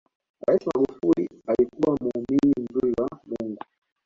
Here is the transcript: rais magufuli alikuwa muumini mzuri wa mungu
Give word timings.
rais 0.47 0.65
magufuli 0.67 1.29
alikuwa 1.47 1.97
muumini 2.01 2.53
mzuri 2.59 2.93
wa 3.01 3.09
mungu 3.25 3.59